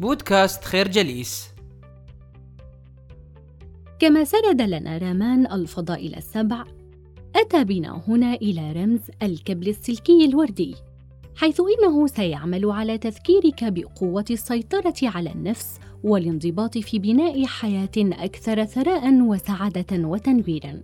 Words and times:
بودكاست 0.00 0.64
خير 0.64 0.88
جليس. 0.88 1.48
كما 3.98 4.24
سرد 4.24 4.62
لنا 4.62 4.98
رامان 4.98 5.52
الفضائل 5.52 6.14
السبع 6.14 6.64
أتى 7.36 7.64
بنا 7.64 8.02
هنا 8.08 8.34
إلى 8.34 8.72
رمز 8.72 9.00
الكبل 9.22 9.68
السلكي 9.68 10.24
الوردي 10.24 10.74
حيث 11.36 11.60
إنه 11.60 12.06
سيعمل 12.06 12.70
على 12.70 12.98
تذكيرك 12.98 13.64
بقوة 13.64 14.24
السيطرة 14.30 14.94
على 15.02 15.32
النفس 15.32 15.78
والانضباط 16.02 16.78
في 16.78 16.98
بناء 16.98 17.46
حياة 17.46 17.96
أكثر 17.98 18.64
ثراء 18.64 19.22
وسعادة 19.22 20.08
وتنويرا. 20.08 20.82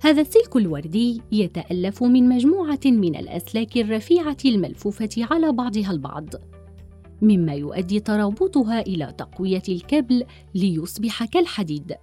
هذا 0.00 0.20
السلك 0.20 0.56
الوردي 0.56 1.22
يتألف 1.32 2.02
من 2.02 2.28
مجموعة 2.28 2.80
من 2.84 3.16
الأسلاك 3.16 3.76
الرفيعة 3.76 4.36
الملفوفة 4.44 5.10
على 5.18 5.52
بعضها 5.52 5.90
البعض. 5.90 6.55
مما 7.22 7.54
يؤدي 7.54 8.00
ترابطها 8.00 8.80
إلى 8.80 9.14
تقوية 9.18 9.62
الكبل 9.68 10.24
ليصبح 10.54 11.24
كالحديد 11.24 11.94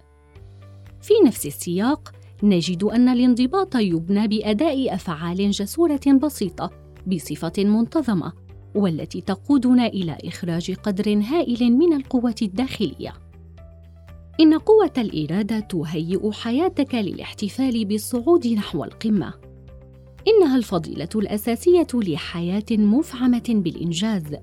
في 1.02 1.14
نفس 1.26 1.46
السياق 1.46 2.12
نجد 2.42 2.84
أن 2.84 3.08
الانضباط 3.08 3.76
يبنى 3.76 4.28
بأداء 4.28 4.94
أفعال 4.94 5.50
جسورة 5.50 6.00
بسيطة 6.22 6.70
بصفة 7.06 7.52
منتظمة 7.58 8.32
والتي 8.74 9.20
تقودنا 9.20 9.86
إلى 9.86 10.18
إخراج 10.24 10.72
قدر 10.72 11.22
هائل 11.22 11.72
من 11.72 11.92
القوة 11.92 12.34
الداخلية. 12.42 13.12
إن 14.40 14.54
قوة 14.58 14.92
الإرادة 14.98 15.60
تهيئ 15.60 16.30
حياتك 16.32 16.94
للاحتفال 16.94 17.84
بالصعود 17.84 18.46
نحو 18.46 18.84
القمة. 18.84 19.34
إنها 20.28 20.56
الفضيلة 20.56 21.08
الأساسية 21.14 21.86
لحياة 21.94 22.64
مفعمة 22.70 23.44
بالإنجاز. 23.48 24.36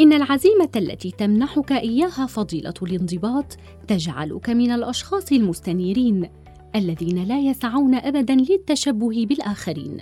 إن 0.00 0.12
العزيمة 0.12 0.70
التي 0.76 1.10
تمنحك 1.10 1.72
إياها 1.72 2.26
فضيلة 2.26 2.74
الانضباط 2.82 3.56
تجعلك 3.88 4.50
من 4.50 4.70
الأشخاص 4.70 5.32
المستنيرين 5.32 6.28
الذين 6.74 7.24
لا 7.24 7.40
يسعون 7.40 7.94
أبداً 7.94 8.34
للتشبه 8.34 9.26
بالآخرين. 9.26 10.00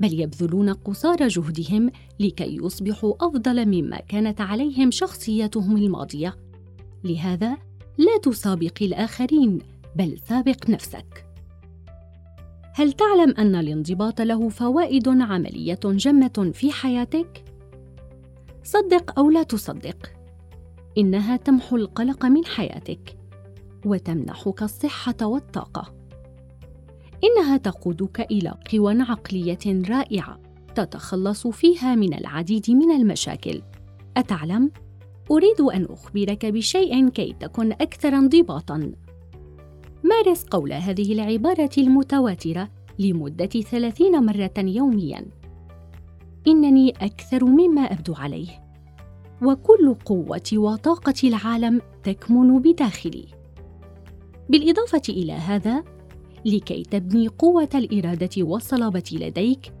بل 0.00 0.20
يبذلون 0.20 0.72
قصارى 0.72 1.28
جهدهم 1.28 1.90
لكي 2.20 2.56
يصبحوا 2.56 3.14
أفضل 3.20 3.66
مما 3.66 3.96
كانت 3.96 4.40
عليهم 4.40 4.90
شخصيتهم 4.90 5.76
الماضية 5.76 6.36
لهذا 7.04 7.56
لا 7.98 8.18
تسابق 8.22 8.78
الآخرين 8.82 9.58
بل 9.96 10.18
سابق 10.28 10.70
نفسك 10.70 11.26
هل 12.74 12.92
تعلم 12.92 13.34
أن 13.38 13.54
الانضباط 13.54 14.20
له 14.20 14.48
فوائد 14.48 15.08
عملية 15.08 15.80
جمة 15.84 16.50
في 16.54 16.72
حياتك 16.72 17.44
صدق 18.66 19.18
أو 19.18 19.30
لا 19.30 19.42
تصدق. 19.42 20.12
إنها 20.98 21.36
تمحو 21.36 21.76
القلق 21.76 22.24
من 22.24 22.44
حياتك 22.44 23.18
وتمنحك 23.84 24.62
الصحة 24.62 25.16
والطاقة. 25.22 25.94
إنها 27.24 27.56
تقودك 27.56 28.20
إلى 28.20 28.54
قوى 28.72 29.02
عقلية 29.02 29.88
رائعة 29.88 30.40
تتخلص 30.74 31.46
فيها 31.46 31.94
من 31.94 32.14
العديد 32.14 32.70
من 32.70 32.90
المشاكل. 32.90 33.62
أتعلم؟ 34.16 34.70
أريد 35.30 35.60
أن 35.60 35.84
أخبرك 35.90 36.46
بشيء 36.46 37.08
كي 37.08 37.36
تكن 37.40 37.72
أكثر 37.72 38.08
انضباطا. 38.08 38.92
مارس 40.04 40.44
قول 40.44 40.72
هذه 40.72 41.12
العبارة 41.12 41.70
المتواترة 41.78 42.68
لمدة 42.98 43.46
ثلاثين 43.46 44.12
مرة 44.12 44.54
يوميا؟ 44.58 45.26
إنني 46.48 46.90
أكثر 46.90 47.44
مما 47.44 47.82
أبدو 47.82 48.14
عليه. 48.14 48.48
وكل 49.42 49.94
قوة 50.04 50.50
وطاقة 50.52 51.14
العالم 51.24 51.80
تكمن 52.02 52.58
بداخلي. 52.58 53.26
بالإضافة 54.48 55.02
إلى 55.08 55.32
هذا 55.32 55.84
لكي 56.44 56.82
تبني 56.82 57.28
قوة 57.28 57.68
الإرادة 57.74 58.30
والصلابة 58.38 59.02
لديك 59.12 59.72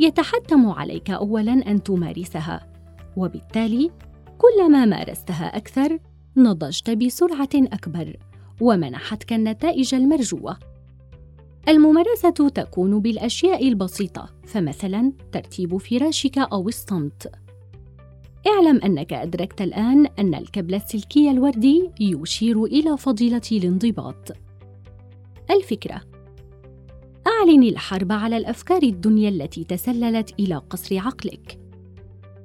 يتحتم 0.00 0.68
عليك 0.68 1.10
أولاً 1.10 1.52
أن 1.52 1.82
تمارسها. 1.82 2.72
وبالتالي 3.16 3.90
كلما 4.38 4.84
مارستها 4.84 5.56
أكثر 5.56 5.98
نضجت 6.36 6.90
بسرعة 6.90 7.48
أكبر 7.54 8.16
ومنحتك 8.60 9.32
النتائج 9.32 9.94
المرجوة. 9.94 10.71
الممارسة 11.68 12.48
تكون 12.48 13.00
بالأشياء 13.00 13.68
البسيطة 13.68 14.28
فمثلا 14.46 15.12
ترتيب 15.32 15.76
فراشك 15.76 16.38
أو 16.38 16.68
الصمت. 16.68 17.32
اعلم 18.46 18.80
أنك 18.84 19.12
أدركت 19.12 19.62
الآن 19.62 20.06
أن 20.06 20.34
الكبل 20.34 20.74
السلكي 20.74 21.30
الوردي 21.30 21.90
يشير 22.00 22.64
إلى 22.64 22.96
فضيلة 22.96 23.42
الانضباط. 23.52 24.32
الفكرة 25.50 26.00
أعلن 27.26 27.62
الحرب 27.62 28.12
على 28.12 28.36
الأفكار 28.36 28.82
الدنيا 28.82 29.28
التي 29.28 29.64
تسللت 29.64 30.40
إلى 30.40 30.54
قصر 30.54 30.98
عقلك. 30.98 31.58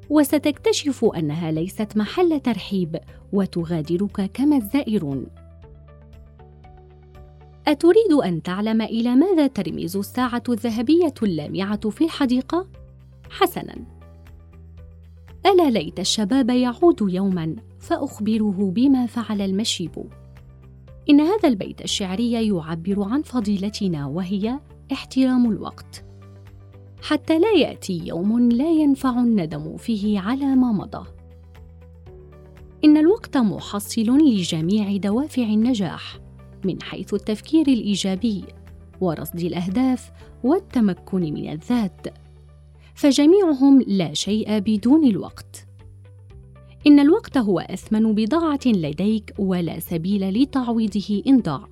وستكتشف 0.09 1.05
أنها 1.05 1.51
ليست 1.51 1.97
محل 1.97 2.39
ترحيب 2.39 2.99
وتغادرك 3.33 4.31
كما 4.33 4.57
الزائرون. 4.57 5.25
أتريد 7.67 8.11
أن 8.25 8.43
تعلم 8.43 8.81
إلى 8.81 9.15
ماذا 9.15 9.47
ترمز 9.47 9.97
الساعة 9.97 10.43
الذهبية 10.49 11.13
اللامعة 11.23 11.89
في 11.89 12.03
الحديقة؟ 12.03 12.67
حسناً. 13.29 13.75
ألا 15.45 15.69
ليت 15.69 15.99
الشباب 15.99 16.49
يعود 16.49 17.01
يوماً 17.01 17.55
فأخبره 17.79 18.71
بما 18.75 19.05
فعل 19.05 19.41
المشيب. 19.41 20.03
إن 21.09 21.21
هذا 21.21 21.49
البيت 21.49 21.81
الشعري 21.81 22.31
يعبر 22.31 23.03
عن 23.03 23.21
فضيلتنا 23.21 24.05
وهي 24.05 24.59
احترام 24.91 25.51
الوقت 25.51 26.03
حتى 27.01 27.39
لا 27.39 27.51
يأتي 27.51 28.01
يوم 28.05 28.51
لا 28.51 28.71
ينفع 28.71 29.19
الندم 29.19 29.77
فيه 29.77 30.19
على 30.19 30.45
ما 30.45 30.71
مضى 30.71 31.07
إن 32.83 32.97
الوقت 32.97 33.37
محصل 33.37 34.01
لجميع 34.01 34.97
دوافع 34.97 35.43
النجاح 35.43 36.26
من 36.65 36.81
حيث 36.81 37.13
التفكير 37.13 37.67
الإيجابي 37.67 38.43
ورصد 39.01 39.39
الأهداف 39.39 40.11
والتمكن 40.43 41.19
من 41.19 41.51
الذات 41.51 42.07
فجميعهم 42.95 43.81
لا 43.87 44.13
شيء 44.13 44.59
بدون 44.59 45.05
الوقت. 45.07 45.67
إن 46.87 46.99
الوقت 46.99 47.37
هو 47.37 47.59
أثمن 47.59 48.15
بضاعة 48.15 48.59
لديك 48.65 49.33
ولا 49.39 49.79
سبيل 49.79 50.29
لتعويضه 50.29 51.23
إن 51.27 51.39
ضاع. 51.39 51.67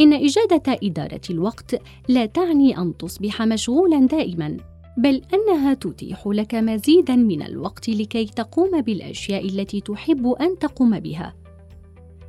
إن 0.00 0.12
إجادة 0.12 0.78
إدارة 0.82 1.20
الوقت 1.30 1.80
لا 2.08 2.26
تعني 2.26 2.78
أن 2.78 2.96
تصبح 2.96 3.42
مشغولا 3.42 4.06
دائما 4.06 4.56
بل 4.98 5.22
أنها 5.34 5.74
تتيح 5.74 6.26
لك 6.26 6.54
مزيدا 6.54 7.16
من 7.16 7.42
الوقت 7.42 7.88
لكي 7.88 8.24
تقوم 8.24 8.80
بالأشياء 8.80 9.46
التي 9.46 9.80
تحب 9.80 10.26
أن 10.26 10.58
تقوم 10.58 11.00
بها. 11.00 11.34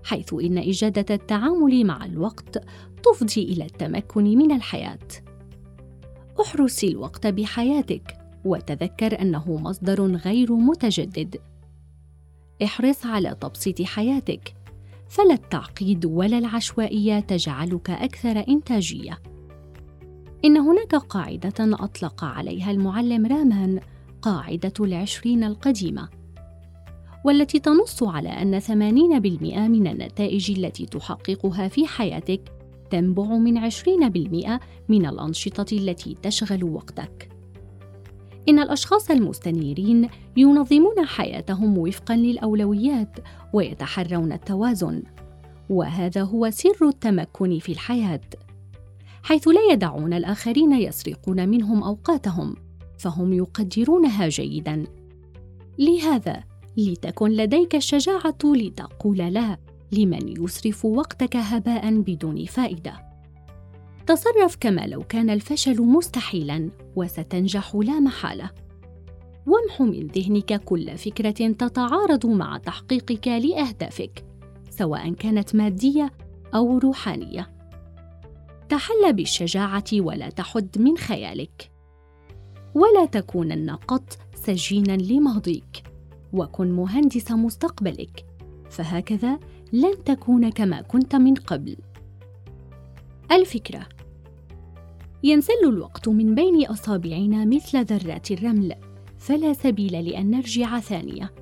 حيث 0.07 0.34
إن 0.34 0.57
إجادة 0.57 1.16
التعامل 1.16 1.85
مع 1.85 2.06
الوقت 2.06 2.63
تفضي 3.03 3.44
إلى 3.44 3.66
التمكن 3.66 4.23
من 4.23 4.51
الحياة. 4.51 5.07
احرس 6.41 6.84
الوقت 6.84 7.28
بحياتك 7.28 8.18
وتذكر 8.45 9.22
أنه 9.22 9.57
مصدر 9.57 10.06
غير 10.06 10.53
متجدد. 10.53 11.35
احرص 12.63 13.06
على 13.06 13.38
تبسيط 13.41 13.81
حياتك 13.81 14.53
فلا 15.09 15.34
التعقيد 15.34 16.06
ولا 16.06 16.38
العشوائية 16.38 17.19
تجعلك 17.19 17.89
أكثر 17.89 18.44
إنتاجية. 18.50 19.19
إن 20.45 20.57
هناك 20.57 20.95
قاعدة 20.95 21.53
أطلق 21.59 22.24
عليها 22.24 22.72
المعلم 22.72 23.25
رامان 23.25 23.79
قاعدة 24.22 24.74
العشرين 24.79 25.44
القديمة. 25.44 26.09
والتي 27.27 27.59
تنص 27.59 28.03
على 28.03 28.29
أن 28.29 28.59
80% 28.59 29.68
من 29.68 29.88
النتائج 29.88 30.51
التي 30.59 30.85
تحققها 30.85 31.68
في 31.68 31.88
حياتك 31.88 32.51
تنبع 32.89 33.24
من 33.24 33.57
20% 33.57 34.59
من 34.89 35.06
الأنشطة 35.06 35.75
التي 35.75 36.15
تشغل 36.21 36.63
وقتك. 36.63 37.29
إن 38.50 38.59
الأشخاص 38.59 39.12
المستنيرين 39.12 40.09
ينظمون 40.38 41.06
حياتهم 41.06 41.77
وفقا 41.77 42.15
للأولويات 42.15 43.19
ويتحرون 43.53 44.31
التوازن، 44.31 45.03
وهذا 45.69 46.23
هو 46.23 46.50
سر 46.50 46.88
التمكن 46.88 47.59
في 47.59 47.71
الحياة، 47.71 48.21
حيث 49.23 49.47
لا 49.47 49.62
يدعون 49.71 50.13
الآخرين 50.13 50.73
يسرقون 50.73 51.50
منهم 51.50 51.83
أوقاتهم، 51.83 52.56
فهم 52.97 53.33
يقدرونها 53.33 54.30
جيداً. 54.30 54.83
لهذا 55.80 56.46
لتكن 56.77 57.31
لديك 57.31 57.75
الشجاعة 57.75 58.38
لتقول 58.44 59.18
لا 59.18 59.57
لمن 59.91 60.44
يسرف 60.44 60.85
وقتك 60.85 61.35
هباء 61.35 62.01
بدون 62.01 62.45
فائدة 62.45 63.07
تصرف 64.07 64.57
كما 64.59 64.88
لو 64.88 65.03
كان 65.03 65.29
الفشل 65.29 65.81
مستحيلا 65.81 66.69
وستنجح 66.95 67.75
لا 67.75 68.00
محالة 68.00 68.50
وامح 69.47 69.81
من 69.81 70.07
ذهنك 70.07 70.63
كل 70.63 70.97
فكرة 70.97 71.51
تتعارض 71.51 72.25
مع 72.25 72.57
تحقيقك 72.57 73.27
لأهدافك، 73.27 74.25
سواء 74.69 75.13
كانت 75.13 75.56
مادية 75.56 76.13
أو 76.56 76.77
روحانية. 76.77 77.50
تحل 78.69 79.13
بالشجاعة 79.13 79.83
ولا 79.94 80.30
تحد 80.30 80.69
من 80.77 80.97
خيالك. 80.97 81.71
ولا 82.75 83.06
تكونن 83.06 83.69
قط 83.69 84.18
سجينا 84.35 84.97
لماضيك، 84.97 85.83
وكن 86.33 86.71
مهندس 86.71 87.31
مستقبلك، 87.31 88.25
فهكذا 88.69 89.39
لن 89.74 90.03
تكون 90.06 90.50
كما 90.50 90.81
كنت 90.81 91.15
من 91.15 91.33
قبل. 91.33 91.77
الفكرة. 93.31 93.88
ينسل 95.24 95.53
الوقت 95.63 96.09
من 96.09 96.35
بين 96.35 96.65
أصابعنا 96.65 97.45
مثل 97.45 97.85
ذرات 97.85 98.31
الرمل. 98.31 98.75
فلا 99.18 99.53
سبيل 99.53 100.06
لأن 100.06 100.31
نرجع 100.31 100.79
ثانية. 100.79 101.33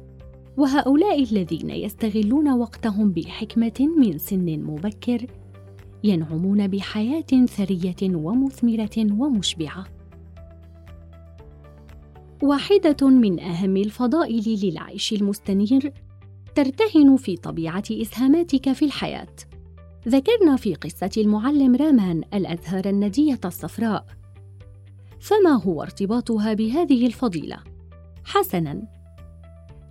وهؤلاء 0.58 1.24
الذين 1.24 1.70
يستغلون 1.70 2.52
وقتهم 2.52 3.12
بحكمة 3.12 3.90
من 3.98 4.18
سن 4.18 4.60
مبكر 4.60 5.26
ينعمون 6.04 6.68
بحياة 6.68 7.46
ثرية 7.46 8.16
ومثمرة 8.16 8.98
ومشبعة. 8.98 9.95
واحدة 12.46 13.10
من 13.10 13.40
أهم 13.40 13.78
الفضائل 13.78 14.60
للعيش 14.64 15.14
المستنير 15.14 15.94
ترتهن 16.56 17.18
في 17.18 17.36
طبيعة 17.36 17.84
إسهاماتك 17.92 18.74
في 18.74 18.86
الحياة. 18.86 19.36
ذكرنا 20.08 20.56
في 20.56 20.76
قصة 20.76 21.10
المعلم 21.18 21.76
رامان 21.76 22.24
الازهار 22.34 22.86
الندية 22.86 23.40
الصفراء. 23.46 24.06
فما 25.20 25.64
هو 25.64 25.82
ارتباطها 25.82 26.54
بهذه 26.54 27.08
الفضيلة؟ 27.08 27.58
حسنا. 28.24 28.88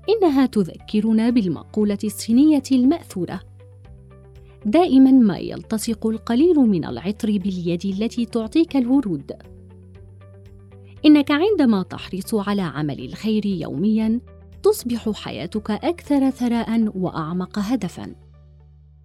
إنها 0.09 0.47
تذكرنا 0.47 1.31
بالمقولة 1.31 1.99
الصينية 2.05 2.63
المأثورة 2.73 3.41
دائما 4.67 5.11
ما 5.11 5.39
يلتصق 5.39 6.07
القليل 6.07 6.57
من 6.57 6.85
العطر 6.85 7.39
باليد 7.39 7.87
التي 7.87 8.27
تعطيك 8.27 8.77
الورود. 8.77 9.33
إنك 11.07 11.31
عندما 11.31 11.83
تحرص 11.83 12.35
على 12.35 12.63
عمل 12.63 13.05
الخير 13.05 13.47
يوميا 13.47 14.21
تصبح 14.63 15.11
حياتك 15.11 15.71
أكثر 15.71 16.31
ثراء 16.31 16.93
وأعمق 16.97 17.59
هدفا. 17.59 18.15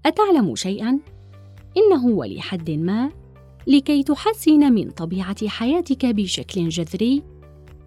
أتعلم 0.06 0.56
شيئا؟ 0.56 1.00
إنه 1.78 2.06
ولحد 2.06 2.72
ما 2.72 3.12
لكي 3.68 4.04
تحسن 4.04 4.74
من 4.74 4.90
طبيعة 4.90 5.48
حياتك 5.48 6.06
بشكل 6.06 6.70
جذري 6.70 7.24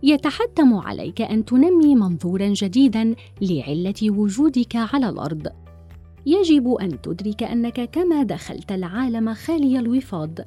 يتحتم 0.03 0.75
عليك 0.75 1.20
أن 1.23 1.44
تنمي 1.44 1.94
منظورا 1.94 2.49
جديدا 2.49 3.15
لعلة 3.41 3.94
وجودك 4.03 4.76
على 4.76 5.08
الأرض. 5.08 5.49
يجب 6.26 6.69
أن 6.69 7.03
تدرك 7.03 7.43
أنك 7.43 7.91
كما 7.91 8.23
دخلت 8.23 8.73
العالم 8.73 9.35
خالي 9.35 9.79
الوفاض 9.79 10.38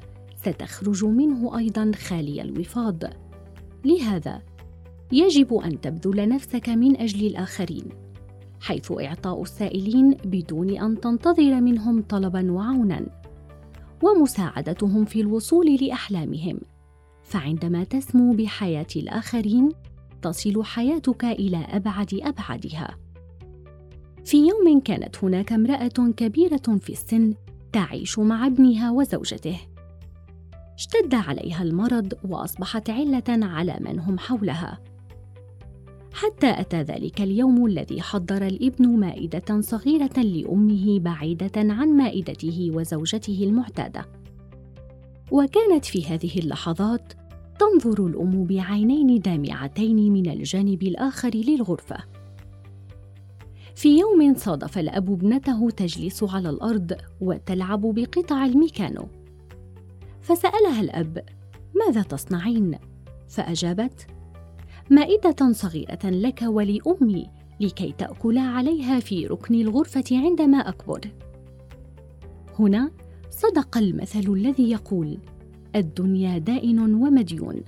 ستخرج 0.43 1.05
منه 1.05 1.57
أيضا 1.57 1.91
خالي 2.07 2.41
الوفاض. 2.41 3.24
لهذا 3.85 4.41
يجب 5.11 5.53
أن 5.53 5.81
تبذل 5.81 6.29
نفسك 6.29 6.69
من 6.69 6.97
أجل 6.97 7.27
الآخرين 7.27 7.85
حيث 8.61 8.91
إعطاء 8.91 9.41
السائلين 9.41 10.17
بدون 10.25 10.77
أن 10.77 10.99
تنتظر 10.99 11.61
منهم 11.61 12.01
طلبا 12.01 12.51
وعونا 12.51 13.05
ومساعدتهم 14.03 15.05
في 15.05 15.21
الوصول 15.21 15.75
لأحلامهم. 15.81 16.59
فعندما 17.23 17.83
تسمو 17.83 18.33
بحياة 18.33 18.87
الآخرين 18.95 19.69
تصل 20.21 20.63
حياتك 20.63 21.25
إلى 21.25 21.57
أبعد 21.57 22.13
ابعدها 22.13 22.97
في 24.25 24.37
يوم 24.37 24.79
كانت 24.79 25.23
هناك 25.23 25.51
امرأة 25.53 26.11
كبيرة 26.17 26.77
في 26.81 26.89
السن 26.89 27.33
تعيش 27.73 28.19
مع 28.19 28.47
ابنها 28.47 28.91
وزوجته. 28.91 29.59
اشتد 30.77 31.15
عليها 31.15 31.63
المرض 31.63 32.13
وأصبحت 32.29 32.89
علة 32.89 33.23
على 33.29 33.77
من 33.79 33.99
هم 33.99 34.19
حولها. 34.19 34.79
حتى 36.13 36.59
أتى 36.59 36.81
ذلك 36.81 37.21
اليوم 37.21 37.65
الذي 37.65 38.01
حضر 38.01 38.47
الابن 38.47 38.87
مائدة 38.87 39.61
صغيرة 39.61 40.19
لأمه 40.19 40.99
بعيدة 40.99 41.51
عن 41.55 41.87
مائدته 41.87 42.71
وزوجته 42.73 43.43
المعتادة. 43.43 44.05
وكانت 45.31 45.85
في 45.85 46.05
هذه 46.05 46.39
اللحظات 46.39 47.13
تنظر 47.59 48.07
الأم 48.07 48.43
بعينين 48.43 49.19
دامعتين 49.19 50.13
من 50.13 50.29
الجانب 50.29 50.83
الآخر 50.83 51.31
للغرفة. 51.35 51.97
في 53.75 53.99
يوم 53.99 54.35
صادف 54.35 54.77
الأب 54.77 55.11
ابنته 55.11 55.69
تجلس 55.69 56.23
على 56.23 56.49
الأرض 56.49 56.93
وتلعب 57.21 57.81
بقطع 57.81 58.45
الميكانو. 58.45 59.07
فسألها 60.25 60.81
الأب 60.81 61.25
ماذا 61.75 62.01
تصنعين؟ 62.01 62.77
فأجابت 63.27 64.07
مائدة 64.89 65.51
صغيرة 65.51 65.99
لك 66.03 66.41
ولأمي 66.41 67.29
لكي 67.59 67.93
تأكلا 67.97 68.41
عليها 68.41 68.99
في 68.99 69.27
ركن 69.27 69.55
الغرفة 69.55 70.03
عندما 70.11 70.57
أكبر. 70.57 71.01
هنا 72.59 72.91
صدق 73.29 73.77
المثل 73.77 74.33
الذي 74.33 74.71
يقول 74.71 75.17
الدنيا 75.75 76.37
دائن 76.37 76.79
ومديون. 76.79 77.61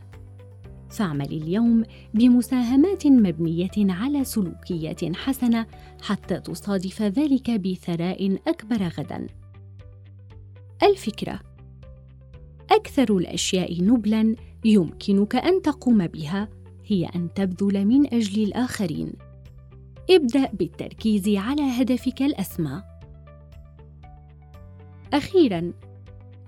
فاعمل 0.89 1.31
اليوم 1.31 1.83
بمساهمات 2.13 3.07
مبنية 3.07 3.71
على 3.77 4.23
سلوكيات 4.23 5.15
حسنة 5.15 5.65
حتى 6.01 6.39
تصادف 6.39 7.01
ذلك 7.01 7.51
بثراء 7.51 8.39
أكبر 8.47 8.87
غدا. 8.87 9.27
الفكرة 10.83 11.46
أكثر 12.71 13.17
الأشياء 13.17 13.83
نبلا 13.83 14.35
يمكنك 14.65 15.35
أن 15.35 15.61
تقوم 15.61 16.07
بها 16.07 16.49
هي 16.85 17.05
أن 17.05 17.33
تبذل 17.33 17.85
من 17.85 18.13
أجل 18.13 18.43
الآخرين. 18.43 19.13
ابدأ 20.09 20.49
بالتركيز 20.53 21.29
على 21.29 21.61
هدفك 21.61 22.21
الأسمى. 22.21 22.83
أخيرا 25.13 25.73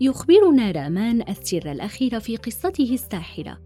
يخبرنا 0.02 0.72
رامان 0.72 1.22
السر 1.30 1.72
الأخير 1.72 2.20
في 2.20 2.38
قصته 2.38 2.94
الساحرة 2.94 3.60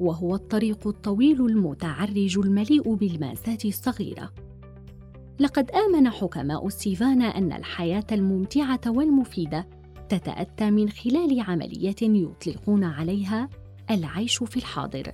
وهو 0.00 0.34
الطريق 0.34 0.86
الطويل 0.86 1.46
المتعرج 1.46 2.38
المليء 2.38 2.94
بالماسات 2.94 3.64
الصغيرة. 3.64 4.32
لقد 5.40 5.70
آمن 5.70 6.10
حكماء 6.10 6.68
ستيفانا 6.68 7.24
أن 7.24 7.52
الحياة 7.52 8.06
الممتعة 8.12 8.80
والمفيدة 8.86 9.68
تتأتى 10.14 10.70
من 10.70 10.88
خلال 10.88 11.40
عملية 11.40 11.96
يطلقون 12.02 12.84
عليها 12.84 13.48
العيش 13.90 14.36
في 14.36 14.56
الحاضر 14.56 15.12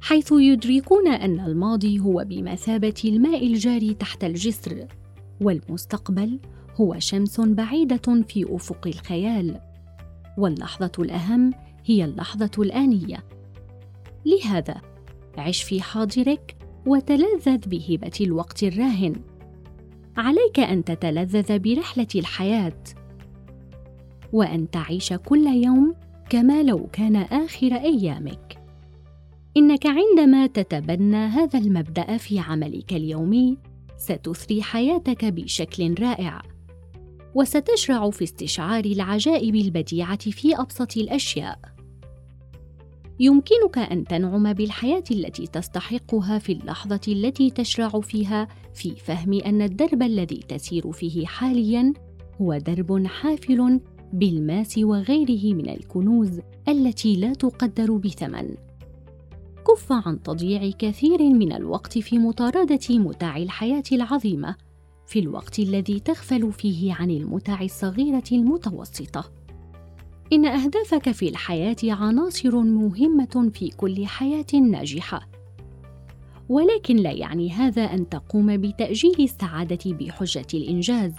حيث 0.00 0.32
يدركون 0.32 1.08
أن 1.08 1.40
الماضي 1.40 2.00
هو 2.00 2.24
بمثابة 2.28 2.94
الماء 3.04 3.46
الجاري 3.46 3.94
تحت 3.94 4.24
الجسر 4.24 4.86
والمستقبل 5.40 6.38
هو 6.80 6.98
شمس 6.98 7.40
بعيدة 7.40 8.22
في 8.28 8.46
أفق 8.48 8.86
الخيال. 8.86 9.60
واللحظة 10.38 10.92
الأهم 10.98 11.50
هي 11.84 12.04
اللحظة 12.04 12.50
الآنية. 12.58 13.24
لهذا 14.26 14.80
عش 15.38 15.62
في 15.62 15.80
حاضرك 15.80 16.56
وتلذذ 16.86 17.68
بهبه 17.68 18.12
الوقت 18.20 18.62
الراهن. 18.62 19.14
عليك 20.16 20.60
أن 20.60 20.84
تتلذذ 20.84 21.58
برحلة 21.58 22.08
الحياة. 22.14 22.82
وأن 24.32 24.70
تعيش 24.70 25.12
كل 25.12 25.46
يوم 25.46 25.94
كما 26.30 26.62
لو 26.62 26.86
كان 26.92 27.16
آخر 27.16 27.74
أيامك. 27.74 28.58
إنك 29.56 29.86
عندما 29.86 30.46
تتبنى 30.46 31.16
هذا 31.16 31.58
المبدأ 31.58 32.16
في 32.16 32.38
عملك 32.38 32.92
اليومي 32.92 33.58
ستثري 33.96 34.62
حياتك 34.62 35.24
بشكل 35.24 35.94
رائع 36.00 36.42
وستشرع 37.34 38.10
في 38.10 38.24
استشعار 38.24 38.84
العجائب 38.84 39.54
البديعة 39.54 40.30
في 40.30 40.60
أبسط 40.60 40.96
الأشياء. 40.96 41.58
يمكنك 43.20 43.78
أن 43.78 44.04
تنعم 44.04 44.52
بالحياة 44.52 45.04
التي 45.10 45.46
تستحقها 45.46 46.38
في 46.38 46.52
اللحظة 46.52 47.00
التي 47.08 47.50
تشرع 47.50 47.88
فيها 47.88 48.48
في 48.74 48.90
فهم 48.90 49.32
أن 49.32 49.62
الدرب 49.62 50.02
الذي 50.02 50.40
تسير 50.48 50.92
فيه 50.92 51.26
حاليا 51.26 51.92
هو 52.40 52.56
درب 52.56 53.06
حافل 53.06 53.80
بالماس 54.12 54.78
وغيره 54.78 55.54
من 55.54 55.68
الكنوز 55.68 56.40
التي 56.68 57.16
لا 57.16 57.32
تقدر 57.32 57.96
بثمن. 57.96 58.54
كف 59.68 59.92
عن 59.92 60.22
تضييع 60.22 60.70
كثير 60.78 61.22
من 61.22 61.52
الوقت 61.52 61.98
في 61.98 62.18
مطاردة 62.18 62.80
متاع 62.90 63.36
الحياة 63.36 63.82
العظيمة 63.92 64.56
في 65.06 65.18
الوقت 65.18 65.58
الذي 65.58 66.00
تغفل 66.00 66.52
فيه 66.52 66.94
عن 66.94 67.10
المتع 67.10 67.62
الصغيرة 67.62 68.24
المتوسطة. 68.32 69.32
إن 70.32 70.46
أهدافك 70.46 71.10
في 71.10 71.28
الحياة 71.28 71.76
عناصر 71.84 72.60
مهمة 72.60 73.50
في 73.54 73.68
كل 73.68 74.06
حياة 74.06 74.60
ناجحة. 74.70 75.28
ولكن 76.48 76.96
لا 76.96 77.10
يعني 77.10 77.50
هذا 77.50 77.82
أن 77.82 78.08
تقوم 78.08 78.56
بتأجيل 78.56 79.16
السعادة 79.20 79.92
بحجة 79.92 80.46
الإنجاز. 80.54 81.14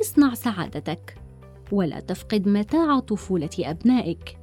اصنع 0.00 0.34
سعادتك، 0.34 1.18
ولا 1.72 2.00
تفقد 2.00 2.48
متاع 2.48 2.98
طفولة 2.98 3.50
أبنائك. 3.58 4.38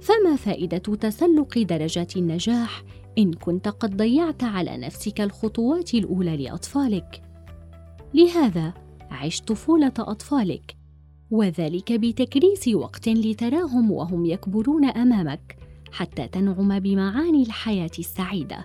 فما 0.00 0.36
فائدة 0.36 0.78
تسلق 0.78 1.58
درجات 1.58 2.16
النجاح 2.16 2.82
إن 3.18 3.32
كنت 3.32 3.68
قد 3.68 3.96
ضيعت 3.96 4.44
على 4.44 4.76
نفسك 4.76 5.20
الخطوات 5.20 5.94
الأولى 5.94 6.36
لأطفالك؟ 6.36 7.22
لهذا 8.14 8.74
عش 9.10 9.40
طفولة 9.40 9.92
أطفالك، 9.98 10.76
وذلك 11.30 11.92
بتكريس 11.92 12.68
وقت 12.68 13.08
لتراهم 13.08 13.90
وهم 13.90 14.24
يكبرون 14.24 14.84
أمامك 14.84 15.56
حتى 15.92 16.28
تنعم 16.28 16.78
بمعاني 16.78 17.42
الحياة 17.42 17.90
السعيدة. 17.98 18.64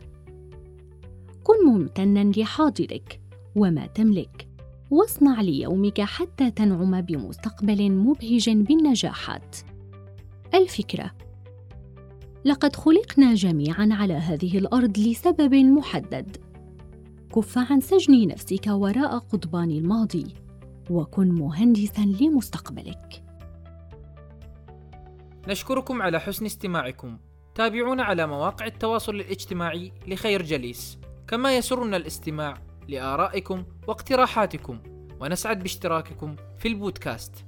كن 1.44 1.66
ممتنا 1.66 2.32
لحاضرك 2.38 3.22
وما 3.56 3.88
تملك، 3.88 4.49
واصنع 4.92 5.42
ليومك 5.42 6.02
حتى 6.02 6.52
تنعم 6.52 7.02
بمستقبل 7.02 7.92
مبهج 7.92 8.50
بالنجاحات. 8.50 9.56
الفكرة 10.54 11.12
لقد 12.46 12.76
خلقنا 12.76 13.34
جميعا 13.34 13.90
على 13.92 14.14
هذه 14.14 14.58
الأرض 14.58 15.00
لسبب 15.00 15.56
محدد. 15.56 16.38
كف 17.36 17.58
عن 17.58 17.82
سجن 17.82 18.28
نفسك 18.28 18.68
وراء 18.68 19.18
قضبان 19.18 19.72
الماضي 19.72 20.34
وكن 20.90 21.32
مهندسا 21.32 22.02
لمستقبلك. 22.22 23.24
نشكركم 25.48 26.02
على 26.02 26.20
حسن 26.20 26.46
استماعكم. 26.46 27.18
تابعونا 27.56 28.04
على 28.04 28.28
مواقع 28.28 28.66
التواصل 28.66 29.16
الاجتماعي 29.16 29.92
لخير 30.08 30.42
جليس. 30.42 30.98
كما 31.28 31.58
يسرنا 31.58 31.98
الاستماع 31.98 32.69
لآرائكم 32.90 33.64
واقتراحاتكم 33.88 34.80
ونسعد 35.20 35.60
باشتراككم 35.60 36.36
في 36.58 36.68
البودكاست. 36.68 37.46